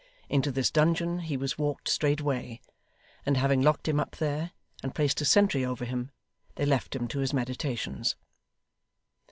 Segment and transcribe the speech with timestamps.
[0.29, 2.59] Into this dungeon he was walked straightway;
[3.23, 4.49] and having locked him up there,
[4.81, 6.09] and placed a sentry over him,
[6.55, 8.15] they left him to his meditations.